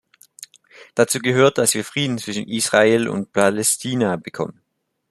Dazu 0.95 1.19
gehört, 1.19 1.59
dass 1.59 1.75
wir 1.75 1.85
Frieden 1.85 2.17
zwischen 2.17 2.47
Israel 2.47 3.07
und 3.07 3.31
Palästina 3.33 4.15
bekommen. 4.15 4.59